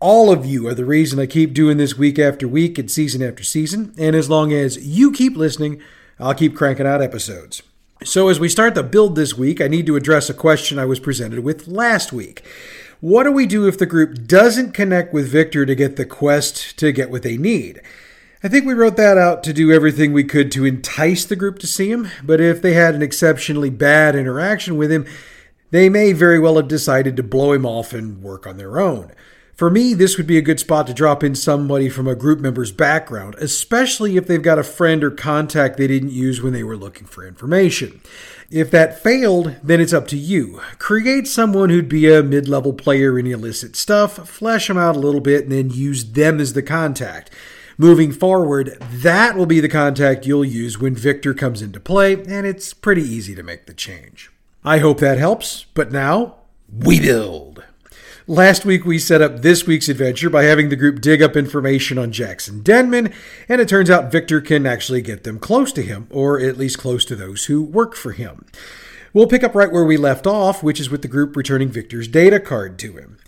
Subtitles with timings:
[0.00, 3.22] All of you are the reason I keep doing this week after week and season
[3.22, 3.94] after season.
[3.96, 5.80] And as long as you keep listening,
[6.18, 7.62] I'll keep cranking out episodes.
[8.02, 10.86] So, as we start the build this week, I need to address a question I
[10.86, 12.42] was presented with last week.
[13.00, 16.78] What do we do if the group doesn't connect with Viktor to get the quest
[16.78, 17.82] to get what they need?
[18.42, 21.58] I think we wrote that out to do everything we could to entice the group
[21.58, 25.06] to see him, but if they had an exceptionally bad interaction with him,
[25.70, 29.12] they may very well have decided to blow him off and work on their own.
[29.60, 32.40] For me, this would be a good spot to drop in somebody from a group
[32.40, 36.64] member's background, especially if they've got a friend or contact they didn't use when they
[36.64, 38.00] were looking for information.
[38.50, 40.62] If that failed, then it's up to you.
[40.78, 44.98] Create someone who'd be a mid level player in illicit stuff, flesh them out a
[44.98, 47.30] little bit, and then use them as the contact.
[47.76, 52.46] Moving forward, that will be the contact you'll use when Viktor comes into play, and
[52.46, 54.30] it's pretty easy to make the change.
[54.64, 56.36] I hope that helps, but now
[56.72, 57.62] we build.
[58.30, 61.98] Last week, we set up this week's adventure by having the group dig up information
[61.98, 63.12] on Jackson Denman,
[63.48, 66.78] and it turns out Viktor can actually get them close to him, or at least
[66.78, 68.46] close to those who work for him.
[69.12, 72.06] We'll pick up right where we left off, which is with the group returning Viktor's
[72.06, 73.18] data card to him.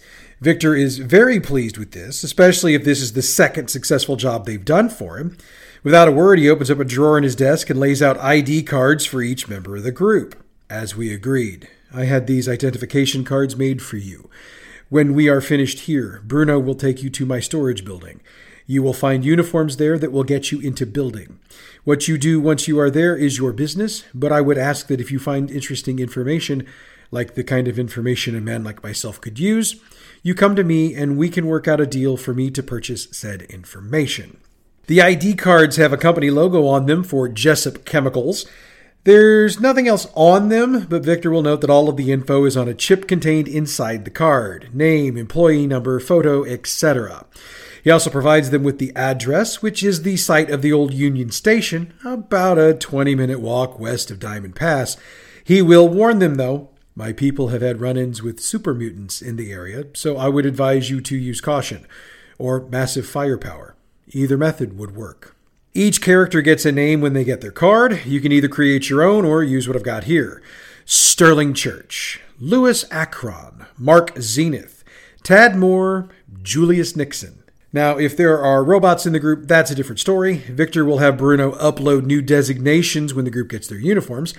[0.40, 4.64] Viktor is very pleased with this, especially if this is the second successful job they've
[4.64, 5.36] done for him.
[5.82, 8.62] Without a word, he opens up a drawer in his desk and lays out ID
[8.62, 10.36] cards for each member of the group.
[10.70, 14.30] As we agreed, I had these identification cards made for you.
[14.92, 18.20] When we are finished here, Bruno will take you to my storage building.
[18.66, 21.38] You will find uniforms there that will get you into building.
[21.84, 25.00] What you do once you are there is your business, but I would ask that
[25.00, 26.66] if you find interesting information,
[27.10, 29.76] like the kind of information a man like myself could use,
[30.22, 33.08] you come to me and we can work out a deal for me to purchase
[33.12, 34.42] said information.
[34.88, 38.44] The ID cards have a company logo on them for Jessup Chemicals.
[39.04, 42.56] There's nothing else on them, but Viktor will note that all of the info is
[42.56, 47.26] on a chip contained inside the card name, employee number, photo, etc.
[47.82, 51.32] He also provides them with the address, which is the site of the old Union
[51.32, 54.96] Station, about a 20 minute walk west of Diamond Pass.
[55.42, 59.34] He will warn them, though, my people have had run ins with super mutants in
[59.34, 61.88] the area, so I would advise you to use caution
[62.38, 63.74] or massive firepower.
[64.12, 65.34] Either method would work.
[65.74, 68.04] Each character gets a name when they get their card.
[68.04, 70.42] You can either create your own or use what I've got here
[70.84, 74.84] Sterling Church, Lewis Akron, Mark Zenith,
[75.22, 76.10] Tad Moore,
[76.42, 77.42] Julius Nixon.
[77.72, 80.34] Now, if there are robots in the group, that's a different story.
[80.34, 84.34] Victor will have Bruno upload new designations when the group gets their uniforms.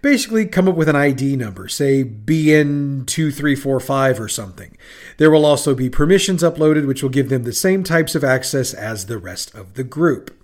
[0.00, 4.74] Basically, come up with an ID number, say BN2345 or something.
[5.18, 8.72] There will also be permissions uploaded, which will give them the same types of access
[8.72, 10.34] as the rest of the group.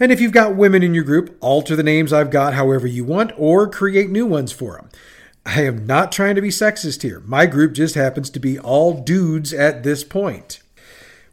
[0.00, 3.04] And if you've got women in your group, alter the names I've got however you
[3.04, 4.88] want or create new ones for them.
[5.46, 7.20] I am not trying to be sexist here.
[7.20, 10.60] My group just happens to be all dudes at this point.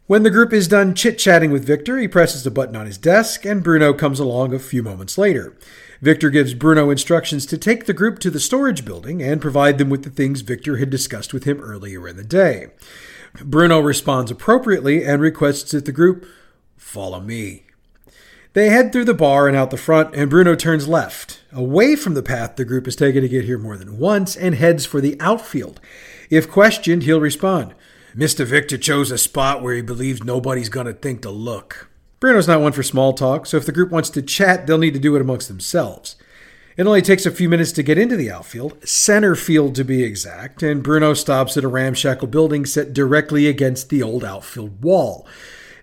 [0.06, 2.98] When the group is done chit chatting with Viktor, he presses a button on his
[2.98, 5.56] desk, and Bruno comes along a few moments later.
[6.02, 9.88] Viktor gives Bruno instructions to take the group to the storage building and provide them
[9.88, 12.72] with the things Viktor had discussed with him earlier in the day.
[13.42, 16.26] Bruno responds appropriately and requests that the group
[16.76, 17.62] follow me.
[18.54, 22.12] They head through the bar and out the front, and Bruno turns left, away from
[22.12, 25.00] the path the group has taken to get here more than once, and heads for
[25.00, 25.80] the outfield.
[26.28, 27.74] If questioned, he'll respond
[28.14, 28.44] Mr.
[28.44, 31.88] Viktor chose a spot where he believes nobody's going to think to look.
[32.20, 34.92] Bruno's not one for small talk, so if the group wants to chat, they'll need
[34.92, 36.16] to do it amongst themselves.
[36.76, 40.02] It only takes a few minutes to get into the outfield, center field to be
[40.02, 45.26] exact, and Bruno stops at a ramshackle building set directly against the old outfield wall.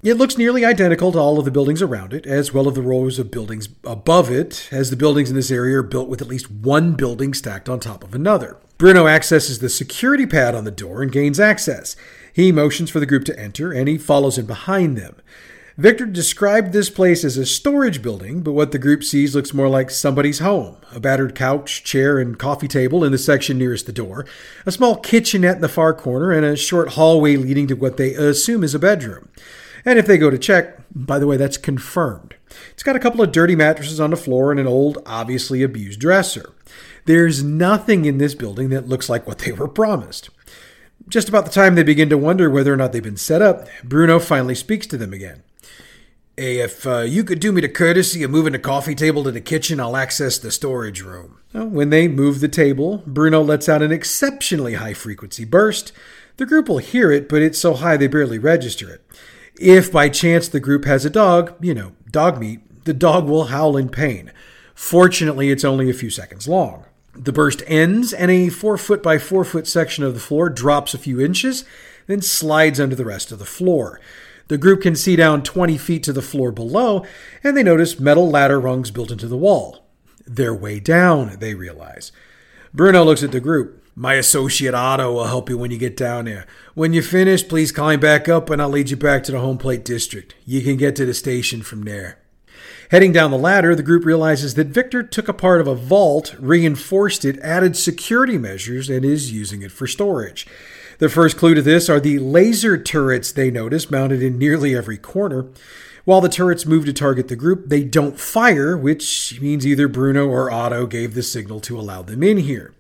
[0.02, 2.82] It looks nearly identical to all of the buildings around it, as well as the
[2.82, 6.28] rows of buildings above it, as the buildings in this area are built with at
[6.30, 8.56] least one building stacked on top of another.
[8.78, 11.98] Bruno accesses the security pad on the door and gains access.
[12.32, 15.18] He motions for the group to enter, and he follows in behind them.
[15.78, 19.68] Viktor described this place as a storage building, but what the group sees looks more
[19.68, 20.78] like somebody's home.
[20.94, 24.26] A battered couch, chair, and coffee table in the section nearest the door,
[24.66, 28.14] a small kitchenette in the far corner, and a short hallway leading to what they
[28.14, 29.28] assume is a bedroom.
[29.90, 32.36] And if they go to check, by the way, that's confirmed.
[32.70, 36.00] It's got a couple of dirty mattresses on the floor and an old, obviously abused
[36.00, 36.54] dresser.
[37.06, 40.30] There's nothing in this building that looks like what they were promised.
[41.08, 43.68] Just about the time they begin to wonder whether or not they've been set up,
[43.84, 45.42] Bruno finally speaks to them again.
[46.38, 49.32] Hey, if uh, you could do me the courtesy of moving the coffee table to
[49.32, 51.40] the kitchen, I'll access the storage room.
[51.52, 55.94] When they move the table, Bruno lets out an exceptionally high frequency burst.
[56.38, 59.04] The group will hear it, but it's so high they barely register it.
[59.58, 63.78] If by chance the group has a dog, you know, Dogmeat, the dog will howl
[63.78, 64.32] in pain.
[64.74, 66.86] Fortunately, it's only a few seconds long.
[67.14, 70.94] The burst ends, and a four foot by four foot section of the floor drops
[70.94, 71.66] a few inches,
[72.08, 74.00] then slides under the rest of the floor.
[74.48, 77.06] The group can see down 20 feet to the floor below,
[77.44, 79.86] and they notice metal ladder rungs built into the wall.
[80.26, 82.12] They're way down, they realize.
[82.74, 83.79] Bruno looks at the group.
[84.02, 86.48] My associate Otto will help you when you get down there.
[86.74, 89.58] When you finish, please climb back up and I'll lead you back to the home
[89.58, 90.36] plate district.
[90.46, 92.18] You can get to the station from there.
[92.92, 96.34] Heading down the ladder, the group realizes that Viktor took a part of a vault,
[96.40, 100.48] reinforced it, added security measures, and is using it for storage.
[101.00, 104.98] The first clue to this are the laser turrets they notice mounted in nearly every
[104.98, 105.48] corner.
[106.06, 110.26] While the turrets move to target the group, they don't fire, which means either Bruno
[110.26, 112.74] or Otto gave the signal to allow them in here.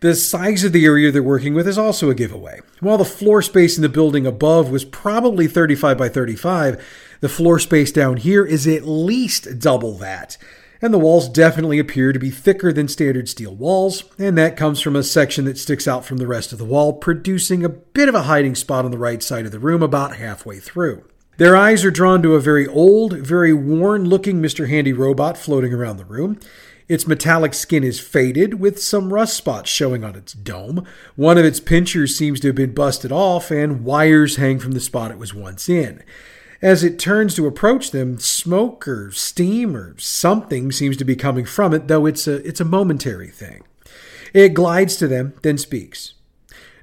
[0.00, 2.60] The size of the area they're working with is also a giveaway.
[2.80, 6.84] While the floor space in the building above was probably 35 by 35,
[7.20, 10.38] the floor space down here is at least double that
[10.80, 14.80] and the walls definitely appear to be thicker than standard steel walls, and that comes
[14.80, 18.08] from a section that sticks out from the rest of the wall, producing a bit
[18.08, 21.04] of a hiding spot on the right side of the room about halfway through.
[21.36, 24.68] Their eyes are drawn to a very old, very worn looking Mr.
[24.68, 26.38] Handy robot floating around the room.
[26.88, 30.86] Its metallic skin is faded, with some rust spots showing on its dome.
[31.16, 34.80] One of its pinchers seems to have been busted off, and wires hang from the
[34.80, 36.02] spot it was once in.
[36.62, 41.44] As it turns to approach them, smoke or steam or something seems to be coming
[41.44, 43.62] from it, though it's a, it's a momentary thing.
[44.32, 46.14] It glides to them, then speaks.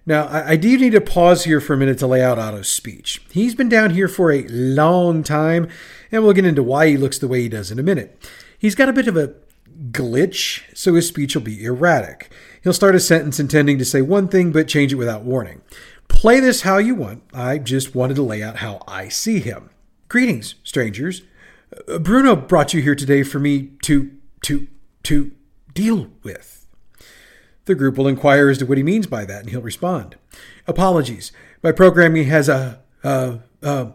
[0.06, 2.69] Now, I, I do need to pause here for a minute to lay out Otto's
[2.69, 3.25] speech.
[3.31, 5.68] He's been down here for a long time,
[6.12, 8.24] and we'll get into why he looks the way he does in a minute.
[8.57, 9.34] He's got a bit of a
[9.92, 12.31] glitch, so his speech will be erratic.
[12.63, 15.62] He'll start a sentence intending to say one thing but change it without warning.
[16.07, 17.24] Play this how you want.
[17.33, 19.69] I just wanted to lay out how I see him.
[20.07, 21.24] Greetings, strangers.
[21.88, 24.12] Uh, Bruno brought you here today for me to
[24.44, 24.68] to
[25.04, 25.31] to
[25.74, 26.68] deal with.
[27.66, 30.16] The group will inquire as to what he means by that, and he'll respond.
[30.68, 31.31] Apologies.
[31.63, 33.88] My programming has a uh uh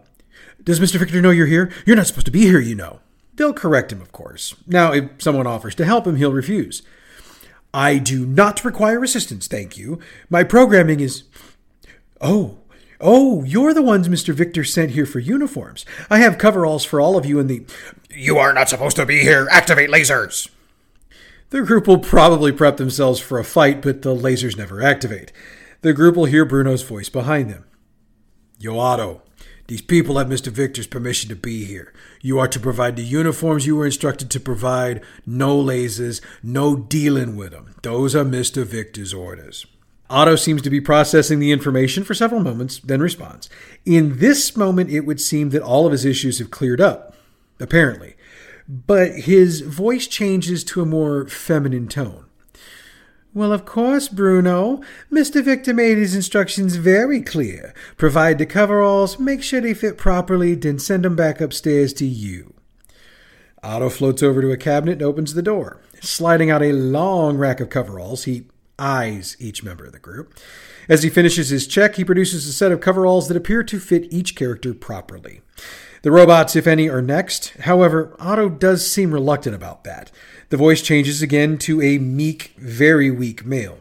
[0.62, 0.96] does Mr.
[0.96, 1.72] Viktor know you're here?
[1.86, 3.00] You're not supposed to be here, you know.
[3.40, 4.54] They'll correct him, of course.
[4.66, 6.82] Now, if someone offers to help him, he'll refuse.
[7.72, 9.98] I do not require assistance, thank you.
[10.28, 11.22] My programming is
[12.20, 12.58] Oh,
[13.00, 14.34] oh, you're the ones Mr.
[14.34, 15.86] Viktor sent here for uniforms.
[16.10, 17.64] I have coveralls for all of you in the.
[18.10, 19.48] You are not supposed to be here.
[19.50, 20.50] Activate lasers.
[21.48, 25.32] The group will probably prep themselves for a fight, but the lasers never activate.
[25.80, 27.64] The group will hear Bruno's voice behind them.
[28.58, 29.22] Yo, Otto,
[29.70, 30.48] these people have Mr.
[30.48, 31.92] Viktor's permission to be here.
[32.20, 35.00] You are to provide the uniforms you were instructed to provide.
[35.24, 37.76] No lasers, no dealing with them.
[37.82, 38.64] Those are Mr.
[38.64, 39.66] Viktor's orders.
[40.10, 43.48] Otto seems to be processing the information for several moments, then responds.
[43.86, 47.14] In this moment, it would seem that all of his issues have cleared up,
[47.60, 48.16] apparently.
[48.68, 52.24] But his voice changes to a more feminine tone.
[53.32, 54.80] Well, of course, Bruno.
[55.10, 55.44] Mr.
[55.44, 57.72] Viktor made his instructions very clear.
[57.96, 62.54] Provide the coveralls, make sure they fit properly, then send them back upstairs to you.
[63.62, 65.80] Otto floats over to a cabinet and opens the door.
[66.00, 68.46] Sliding out a long rack of coveralls, he
[68.80, 70.34] eyes each member of the group.
[70.88, 74.12] As he finishes his check, he produces a set of coveralls that appear to fit
[74.12, 75.42] each character properly.
[76.02, 77.50] The robots, if any, are next.
[77.60, 80.10] However, Otto does seem reluctant about that.
[80.48, 83.78] The voice changes again to a meek, very weak male.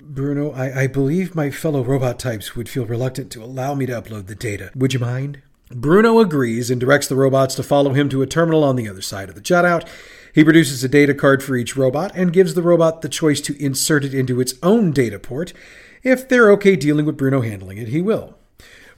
[0.00, 3.92] Bruno, I, I believe my fellow robot types would feel reluctant to allow me to
[3.92, 4.70] upload the data.
[4.74, 5.40] Would you mind?
[5.70, 9.00] Bruno agrees and directs the robots to follow him to a terminal on the other
[9.00, 9.88] side of the jutout.
[10.34, 13.62] He produces a data card for each robot and gives the robot the choice to
[13.62, 15.54] insert it into its own data port.
[16.02, 18.36] If they're okay dealing with Bruno handling it, he will.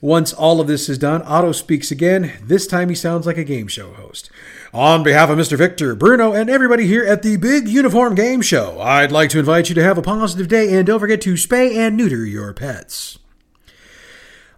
[0.01, 2.33] Once all of this is done, Otto speaks again.
[2.43, 4.29] This time he sounds like a game show host.
[4.73, 5.57] On behalf of Mr.
[5.57, 9.69] Viktor, Bruno, and everybody here at the Big Uniform Game Show, I'd like to invite
[9.69, 13.19] you to have a positive day and don't forget to spay and neuter your pets.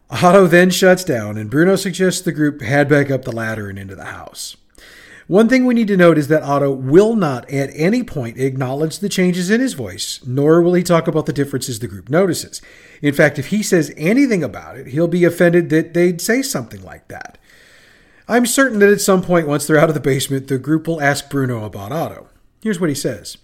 [0.10, 3.78] Otto then shuts down, and Bruno suggests the group head back up the ladder and
[3.78, 4.58] into the house.
[5.28, 9.00] One thing we need to note is that Otto will not at any point acknowledge
[9.00, 12.62] the changes in his voice, nor will he talk about the differences the group notices.
[13.02, 16.82] In fact, if he says anything about it, he'll be offended that they'd say something
[16.82, 17.38] like that.
[18.30, 21.02] I'm certain that at some point, once they're out of the basement, the group will
[21.02, 22.28] ask Bruno about Otto.
[22.62, 23.38] Here's what he says.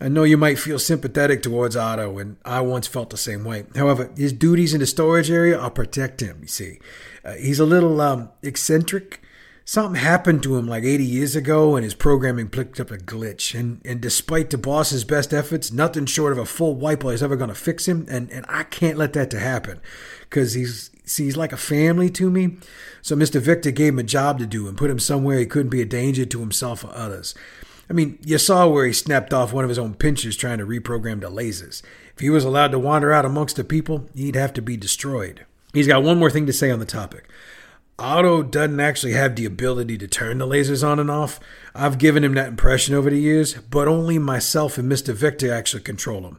[0.00, 3.66] I know you might feel sympathetic towards Otto, and I once felt the same way.
[3.76, 6.80] However, his duties in the storage area are protect him, you see.
[7.24, 9.20] Uh, he's a little um, eccentric.
[9.68, 13.54] Something happened to him like 80 years ago, and his programming picked up a glitch.
[13.54, 17.36] And, and despite the boss's best efforts, nothing short of a full wipeout is ever
[17.36, 19.80] going to fix him, and, and I can't let that to happen.
[20.20, 22.56] Because he's, see, he's like a family to me.
[23.02, 23.42] So Mr.
[23.42, 25.84] Viktor gave him a job to do and put him somewhere he couldn't be a
[25.84, 27.34] danger to himself or others.
[27.90, 30.66] I mean, you saw where he snapped off one of his own pinchers trying to
[30.66, 31.82] reprogram the lasers.
[32.14, 35.44] If he was allowed to wander out amongst the people, he'd have to be destroyed.
[35.74, 37.28] He's got one more thing to say on the topic.
[38.00, 41.40] Otto doesn't actually have the ability to turn the lasers on and off.
[41.74, 45.12] I've given him that impression over the years, but only myself and Mr.
[45.12, 46.38] Viktor actually control him.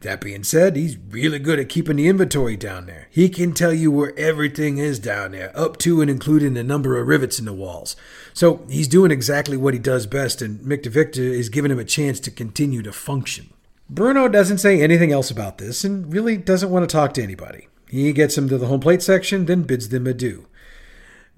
[0.00, 3.08] That being said, he's really good at keeping the inventory down there.
[3.10, 6.98] He can tell you where everything is down there, up to and including the number
[6.98, 7.96] of rivets in the walls.
[8.32, 10.86] So he's doing exactly what he does best, and Mr.
[10.86, 13.50] Viktor is giving him a chance to continue to function.
[13.90, 17.68] Bruno doesn't say anything else about this and really doesn't want to talk to anybody.
[17.88, 20.46] He gets him to the home plate section, then bids them adieu.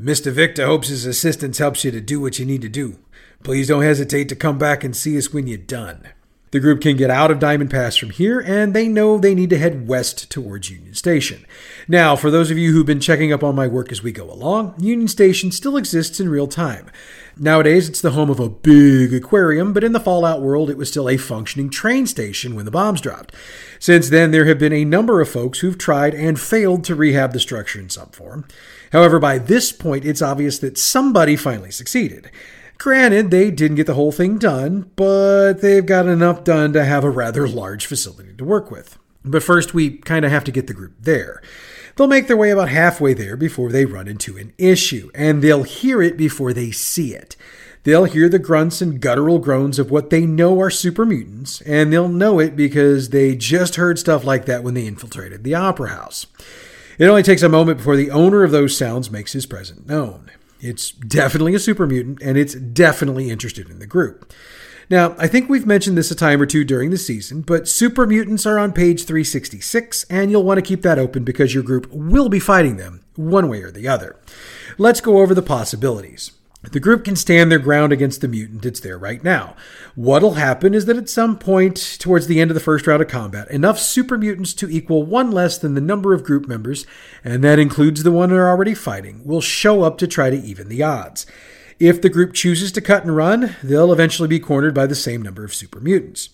[0.00, 0.30] Mr.
[0.30, 2.98] Viktor hopes his assistance helps you to do what you need to do.
[3.42, 6.08] Please don't hesitate to come back and see us when you're done.
[6.50, 9.50] The group can get out of Diamond Pass from here, and they know they need
[9.50, 11.44] to head west towards Union Station.
[11.88, 14.30] Now, for those of you who've been checking up on my work as we go
[14.30, 16.90] along, Union Station still exists in real time.
[17.36, 20.88] Nowadays, it's the home of a big aquarium, but in the Fallout world, it was
[20.88, 23.34] still a functioning train station when the bombs dropped.
[23.78, 27.32] Since then, there have been a number of folks who've tried and failed to rehab
[27.32, 28.46] the structure in some form.
[28.92, 32.30] However, by this point, it's obvious that somebody finally succeeded.
[32.78, 37.04] Granted, they didn't get the whole thing done, but they've got enough done to have
[37.04, 38.98] a rather large facility to work with.
[39.24, 41.42] But first, we kind of have to get the group there.
[41.96, 45.62] They'll make their way about halfway there before they run into an issue, and they'll
[45.62, 47.36] hear it before they see it.
[47.84, 51.92] They'll hear the grunts and guttural groans of what they know are super mutants, and
[51.92, 55.90] they'll know it because they just heard stuff like that when they infiltrated the Opera
[55.90, 56.26] House.
[56.98, 60.30] It only takes a moment before the owner of those sounds makes his presence known.
[60.60, 64.32] It's definitely a super mutant, and it's definitely interested in the group.
[64.88, 68.06] Now, I think we've mentioned this a time or two during the season, but super
[68.06, 71.88] mutants are on page 366, and you'll want to keep that open because your group
[71.90, 74.16] will be fighting them one way or the other.
[74.78, 76.32] Let's go over the possibilities.
[76.62, 79.54] The group can stand their ground against the mutant that's there right now.
[79.94, 83.08] What'll happen is that at some point towards the end of the first round of
[83.08, 86.86] combat, enough super mutants to equal one less than the number of group members,
[87.22, 90.68] and that includes the one they're already fighting, will show up to try to even
[90.68, 91.26] the odds.
[91.78, 95.20] If the group chooses to cut and run, they'll eventually be cornered by the same
[95.20, 96.30] number of super mutants.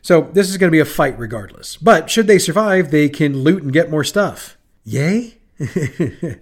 [0.00, 1.76] So this is going to be a fight regardless.
[1.76, 4.56] But should they survive, they can loot and get more stuff.
[4.84, 5.34] Yay?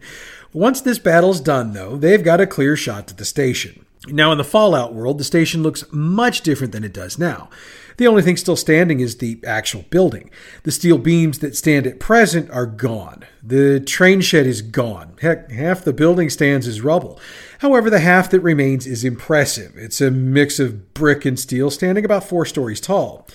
[0.53, 3.85] Once this battle's done, though, they've got a clear shot to the station.
[4.09, 7.51] Now, in the Fallout world, the station looks much different than it does now.
[7.97, 10.31] The only thing still standing is the actual building.
[10.65, 13.25] The steel beams that stand at present are gone.
[13.43, 15.17] The train shed is gone.
[15.21, 17.19] Heck, half the building stands as rubble.
[17.61, 19.73] However, the half that remains is impressive.
[19.77, 23.27] It's a mix of brick and steel standing about four stories tall.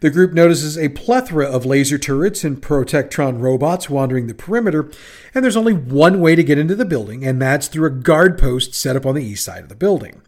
[0.00, 4.90] The group notices a plethora of laser turrets and Protectron robots wandering the perimeter,
[5.34, 8.38] and there's only one way to get into the building, and that's through a guard
[8.38, 10.22] post set up on the east side of the building.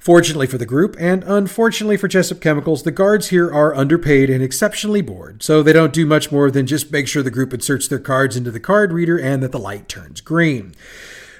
[0.00, 4.42] Fortunately for the group, and unfortunately for Jessup Chemicals, the guards here are underpaid and
[4.42, 7.86] exceptionally bored, so they don't do much more than just make sure the group inserts
[7.86, 10.74] their cards into the card reader and that the light turns green.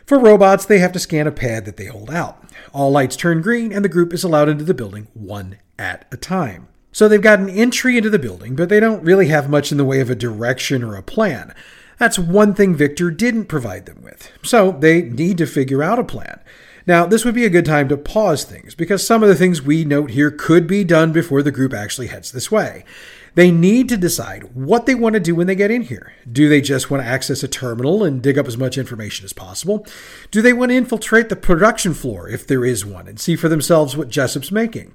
[0.05, 2.45] For robots, they have to scan a pad that they hold out.
[2.75, 6.19] All lights turn green, and the group is allowed into the building one at a
[6.19, 6.69] time.
[6.93, 9.79] So they've got an entry into the building, but they don't really have much in
[9.79, 11.55] the way of a direction or a plan.
[11.99, 14.31] That's one thing Viktor didn't provide them with.
[14.43, 16.41] So they need to figure out a plan.
[16.89, 19.61] Now, this would be a good time to pause things because some of the things
[19.61, 22.83] we note here could be done before the group actually heads this way.
[23.35, 26.15] They need to decide what they want to do when they get in here.
[26.33, 29.35] Do they just want to access a terminal and dig up as much information as
[29.35, 29.87] possible?
[30.31, 33.51] Do they want to infiltrate the production floor, if there is one, and see for
[33.51, 34.95] themselves what Jessup's making?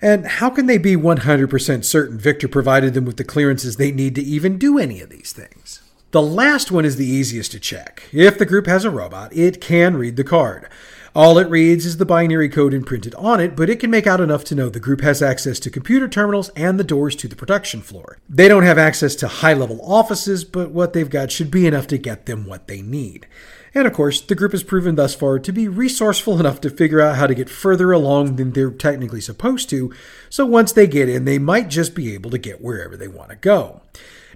[0.00, 4.14] And how can they be 100% certain Viktor provided them with the clearances they need
[4.14, 5.82] to even do any of these things?
[6.12, 8.04] The last one is the easiest to check.
[8.12, 10.70] If the group has a robot, it can read the card.
[11.16, 14.20] All it reads is the binary code imprinted on it, but it can make out
[14.20, 17.36] enough to know the group has access to computer terminals and the doors to the
[17.36, 18.18] production floor.
[18.28, 21.86] They don't have access to high level offices, but what they've got should be enough
[21.88, 23.28] to get them what they need.
[23.76, 27.00] And of course, the group has proven thus far to be resourceful enough to figure
[27.00, 29.94] out how to get further along than they're technically supposed to,
[30.28, 33.30] so once they get in, they might just be able to get wherever they want
[33.30, 33.82] to go.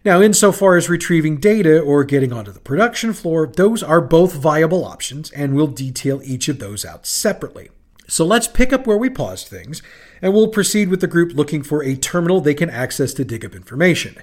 [0.04, 4.84] Now, insofar as retrieving data or getting onto the production floor, those are both viable
[4.84, 7.70] options, and we'll detail each of those out separately.
[8.10, 9.82] So let's pick up where we paused things,
[10.22, 13.44] and we'll proceed with the group looking for a terminal they can access to dig
[13.44, 14.16] up information.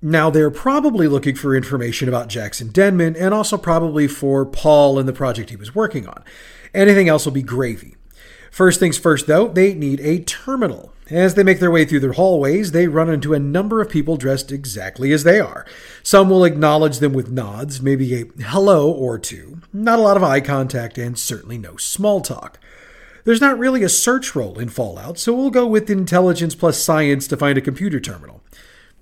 [0.00, 5.08] Now, they're probably looking for information about Jackson Denman and also probably for Paul and
[5.08, 6.22] the project he was working on.
[6.72, 7.96] Anything else will be gravy.
[8.52, 10.91] First things first, though, they need a terminal.
[11.10, 14.16] As they make their way through their hallways, they run into a number of people
[14.16, 15.66] dressed exactly as they are.
[16.02, 20.22] Some will acknowledge them with nods, maybe a hello or two, not a lot of
[20.22, 22.58] eye contact, and certainly no small talk.
[23.24, 27.28] There's not really a search role in Fallout, so we'll go with intelligence plus science
[27.28, 28.42] to find a computer terminal.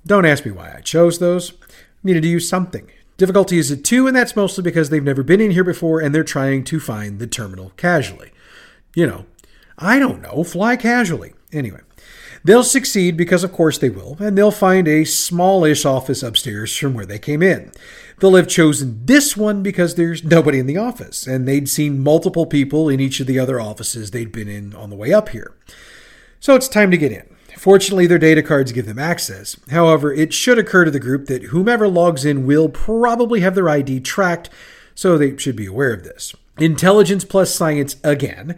[0.07, 1.53] Don't ask me why I chose those.
[2.03, 2.91] Needed to use something.
[3.19, 6.15] Difficulty is a 2, and that's mostly because they've never been in here before and
[6.15, 8.33] they're trying to find the terminal casually.
[8.95, 9.27] You know,
[9.79, 11.35] I don't know, fly casually.
[11.53, 11.81] Anyway,
[12.45, 16.95] they'll succeed because, of course, they will, and they'll find a smallish office upstairs from
[16.95, 17.73] where they came in.
[18.19, 22.47] They'll have chosen this one because there's nobody in the office, and they'd seen multiple
[22.47, 25.55] people in each of the other offices they'd been in on the way up here.
[26.39, 27.37] So it's time to get in.
[27.57, 29.57] Fortunately, their data cards give them access.
[29.71, 33.69] However, it should occur to the group that whomever logs in will probably have their
[33.69, 34.49] ID tracked,
[34.95, 36.35] so they should be aware of this.
[36.59, 38.57] Intelligence plus science again.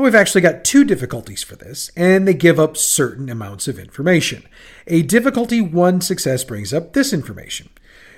[0.00, 3.78] And we've actually got two difficulties for this, and they give up certain amounts of
[3.78, 4.48] information.
[4.86, 7.68] A difficulty 1 success brings up this information.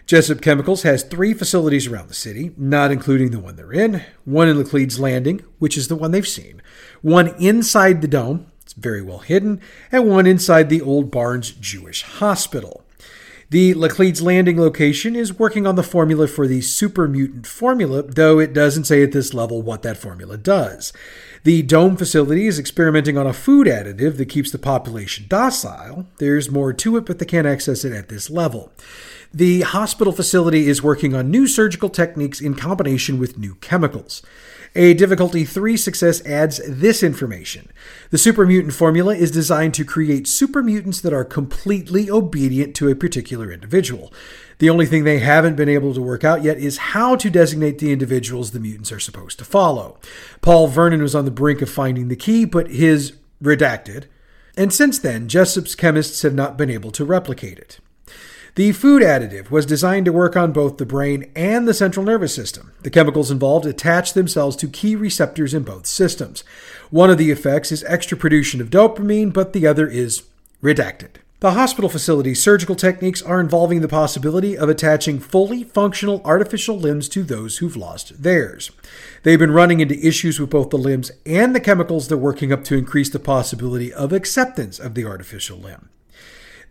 [0.06, 4.48] Jessup Chemicals has three facilities around the city, not including the one they're in, one
[4.48, 6.62] in Laclede's Landing, which is the one they've seen,
[7.00, 9.60] one inside the dome, it's very well hidden,
[9.90, 12.81] and one inside the old Barnes Jewish Hospital.
[13.52, 18.38] The Laclede's Landing location is working on the formula for the super mutant formula, though
[18.38, 20.90] it doesn't say at this level what that formula does.
[21.44, 26.06] The Dome facility is experimenting on a food additive that keeps the population docile.
[26.16, 28.72] There's more to it, but they can't access it at this level.
[29.34, 34.20] The hospital facility is working on new surgical techniques in combination with new chemicals.
[34.74, 37.70] A difficulty 3 success adds this information.
[38.10, 42.90] The super mutant formula is designed to create super mutants that are completely obedient to
[42.90, 44.12] a particular individual.
[44.58, 47.78] The only thing they haven't been able to work out yet is how to designate
[47.78, 49.98] the individuals the mutants are supposed to follow.
[50.42, 54.04] Paul Vernon was on the brink of finding the key, but his redacted.
[54.58, 57.78] And since then, Jessup's chemists have not been able to replicate it.
[58.54, 62.34] The food additive was designed to work on both the brain and the central nervous
[62.34, 62.72] system.
[62.82, 66.44] The chemicals involved attach themselves to key receptors in both systems.
[66.90, 70.24] One of the effects is extra production of dopamine, but the other is
[70.62, 71.12] redacted.
[71.40, 77.08] The hospital facility's surgical techniques are involving the possibility of attaching fully functional artificial limbs
[77.08, 78.70] to those who've lost theirs.
[79.22, 82.64] They've been running into issues with both the limbs and the chemicals they're working up
[82.64, 85.88] to increase the possibility of acceptance of the artificial limb.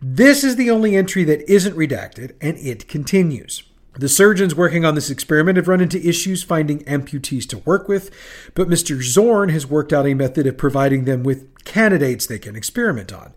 [0.04, 3.62] This is the only entry that isn't redacted, and it continues.
[3.96, 8.10] The surgeons working on this experiment have run into issues finding amputees to work with,
[8.54, 9.00] but Mr.
[9.00, 13.32] Zorn has worked out a method of providing them with candidates they can experiment on.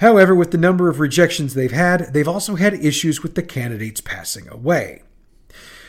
[0.00, 4.02] However, with the number of rejections they've had, they've also had issues with the candidates
[4.02, 5.02] passing away.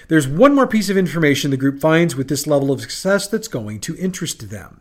[0.07, 3.49] There's one more piece of information the group finds with this level of success that's
[3.49, 4.79] going to interest them.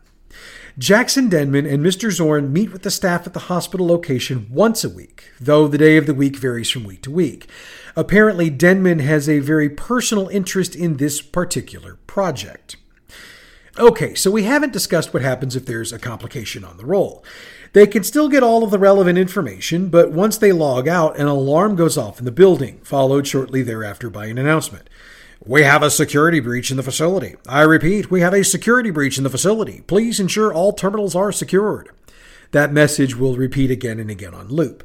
[0.77, 2.11] Jackson Denman and Mr.
[2.11, 5.97] Zorn meet with the staff at the hospital location once a week, though the day
[5.97, 7.49] of the week varies from week to week.
[7.95, 12.77] Apparently, Denman has a very personal interest in this particular project.
[13.77, 17.23] Okay, so we haven't discussed what happens if there's a complication on the roll.
[17.73, 21.27] They can still get all of the relevant information, but once they log out, an
[21.27, 24.89] alarm goes off in the building, followed shortly thereafter by an announcement.
[25.43, 27.35] We have a security breach in the facility.
[27.49, 29.81] I repeat, we have a security breach in the facility.
[29.87, 31.89] Please ensure all terminals are secured.
[32.51, 34.83] That message will repeat again and again on loop.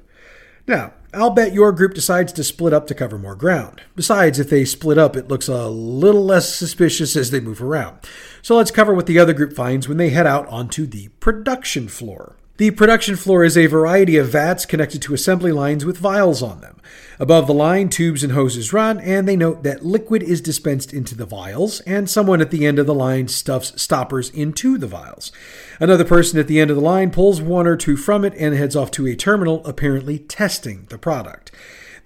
[0.67, 3.83] Now, I'll bet your group decides to split up to cover more ground.
[3.97, 7.99] Besides, if they split up, it looks a little less suspicious as they move around.
[8.41, 11.87] So let's cover what the other group finds when they head out onto the production
[11.87, 12.37] floor.
[12.59, 16.63] The production floor is a variety of vats connected to assembly lines with vials on
[16.63, 16.81] them.
[17.19, 21.15] Above the line, tubes and hoses run, and they note that liquid is dispensed into
[21.15, 25.33] the vials, and someone at the end of the line stuffs stoppers into the vials.
[25.81, 28.55] Another person at the end of the line pulls one or two from it and
[28.55, 31.53] heads off to a terminal, apparently testing the product.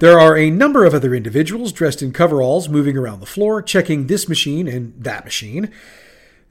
[0.01, 4.09] There are a number of other individuals dressed in coveralls moving around the floor, checking
[4.09, 5.71] this machine and that machine.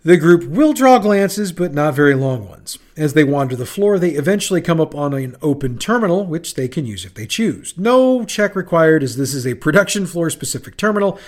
[0.01, 2.79] The group will draw glances, but not very long ones.
[2.95, 6.69] As they wander the floor, they eventually come up on an open terminal, which they
[6.69, 7.77] can use if they choose.
[7.77, 11.19] No check required, as this is a production floor specific terminal,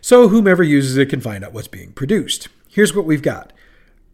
[0.00, 2.48] so whomever uses it can find out what's being produced.
[2.68, 3.52] Here's what we've got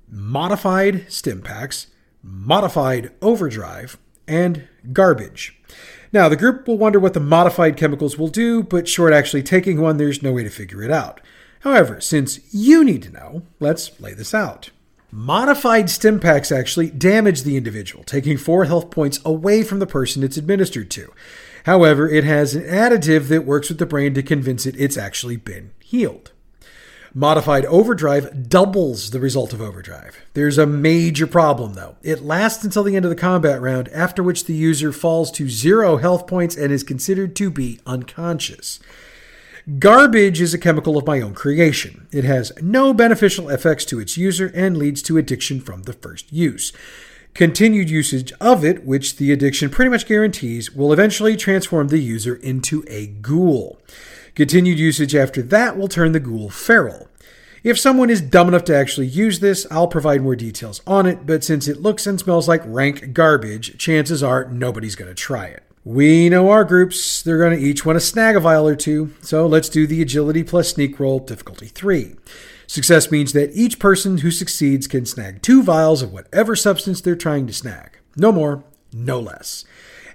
[0.08, 1.88] modified stim packs,
[2.22, 5.60] modified overdrive, and garbage.
[6.10, 9.78] Now, the group will wonder what the modified chemicals will do, but short actually taking
[9.78, 11.20] one, there's no way to figure it out.
[11.66, 14.70] However, since you need to know, let's lay this out.
[15.10, 20.22] Modified stim packs actually damage the individual, taking four health points away from the person
[20.22, 21.12] it's administered to.
[21.64, 25.38] However, it has an additive that works with the brain to convince it it's actually
[25.38, 26.30] been healed.
[27.12, 30.18] Modified overdrive doubles the result of overdrive.
[30.34, 31.96] There's a major problem though.
[32.00, 35.48] It lasts until the end of the combat round, after which the user falls to
[35.48, 38.78] zero health points and is considered to be unconscious.
[39.80, 42.06] Garbage is a chemical of my own creation.
[42.12, 46.32] It has no beneficial effects to its user and leads to addiction from the first
[46.32, 46.72] use.
[47.34, 52.36] Continued usage of it, which the addiction pretty much guarantees, will eventually transform the user
[52.36, 53.80] into a ghoul.
[54.36, 57.08] Continued usage after that will turn the ghoul feral.
[57.64, 61.26] If someone is dumb enough to actually use this, I'll provide more details on it,
[61.26, 65.46] but since it looks and smells like rank garbage, chances are nobody's going to try
[65.46, 65.65] it.
[65.86, 69.14] We know our groups, they're going to each want to snag a vial or two,
[69.20, 72.16] so let's do the agility plus sneak roll difficulty 3.
[72.66, 77.14] Success means that each person who succeeds can snag two vials of whatever substance they're
[77.14, 78.00] trying to snag.
[78.16, 79.64] No more, no less.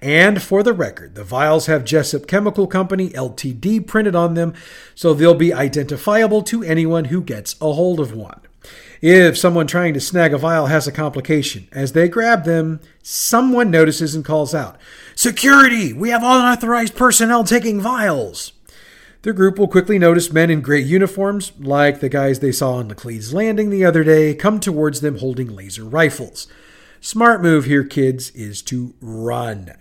[0.01, 4.53] And for the record, the vials have Jessup Chemical Company LTD printed on them,
[4.93, 8.41] so they'll be identifiable to anyone who gets a hold of one.
[9.01, 13.71] If someone trying to snag a vial has a complication, as they grab them, someone
[13.71, 14.77] notices and calls out,
[15.15, 15.91] Security!
[15.91, 18.53] We have unauthorized personnel taking vials!
[19.23, 22.89] The group will quickly notice men in gray uniforms, like the guys they saw on
[22.89, 26.47] Laclede's Landing the other day, come towards them holding laser rifles.
[26.99, 29.73] Smart move here, kids, is to run.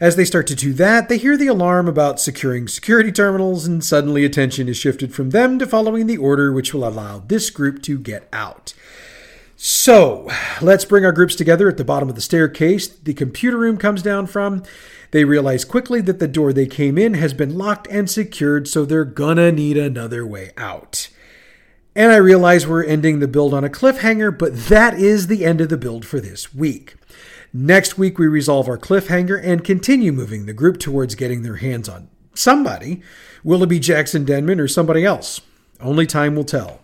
[0.00, 3.84] As they start to do that, they hear the alarm about securing security terminals, and
[3.84, 7.82] suddenly attention is shifted from them to following the order which will allow this group
[7.82, 8.72] to get out.
[9.56, 10.26] So,
[10.62, 14.00] let's bring our groups together at the bottom of the staircase the computer room comes
[14.00, 14.62] down from.
[15.10, 18.86] They realize quickly that the door they came in has been locked and secured, so
[18.86, 21.10] they're gonna need another way out.
[21.94, 25.60] And I realize we're ending the build on a cliffhanger, but that is the end
[25.60, 26.94] of the build for this week.
[27.52, 31.88] Next week, we resolve our cliffhanger and continue moving the group towards getting their hands
[31.88, 33.02] on somebody.
[33.42, 35.40] Will it be Jackson Denman or somebody else?
[35.80, 36.80] Only time will tell.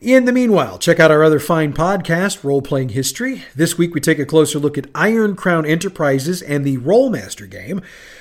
[0.00, 3.44] In the meanwhile, check out our other fine podcast, Role Playing History.
[3.54, 7.80] This week we take a closer look at Iron Crown Enterprises and the Rolemaster game.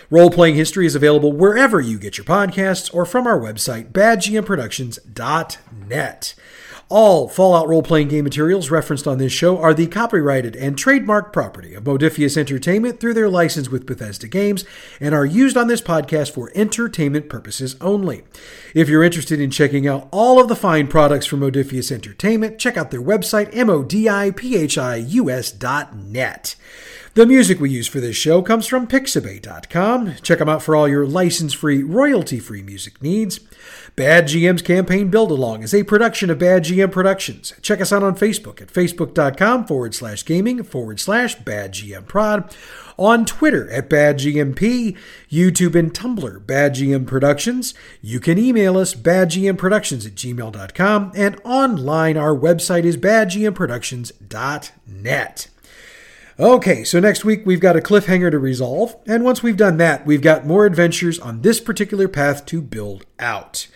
[0.09, 6.35] Role Playing History is available wherever you get your podcasts or from our website, badgmproductions.net.
[6.91, 11.31] All Fallout role playing game materials referenced on this show are the copyrighted and trademark
[11.31, 14.65] property of Modiphius Entertainment through their license with Bethesda Games
[14.99, 18.23] and are used on this podcast for entertainment purposes only.
[18.75, 22.75] If you're interested in checking out all of the fine products from Modiphius Entertainment, check
[22.75, 25.05] out their website, modiphius.net.
[27.13, 30.15] The music we use for this show comes from Pixabay.com.
[30.21, 33.41] Check them out for all your license free, royalty free music needs.
[33.97, 37.53] Bad GM's campaign build along is a production of Bad GM Productions.
[37.61, 42.55] Check us out on Facebook at facebook.com forward slash gaming forward slash Bad GM Prod.
[42.97, 44.97] On Twitter at Bad GMP,
[45.29, 47.73] YouTube and Tumblr, Bad GM Productions.
[48.01, 55.50] You can email us badgmproductions at gmail.com, and online our website is badgmproductions.net.
[56.39, 60.05] Okay, so next week we've got a cliffhanger to resolve, and once we've done that,
[60.05, 63.67] we've got more adventures on this particular path to build out.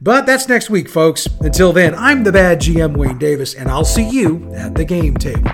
[0.00, 1.26] But that's next week, folks.
[1.40, 5.16] Until then, I'm the bad GM Wayne Davis, and I'll see you at the game
[5.16, 5.50] table.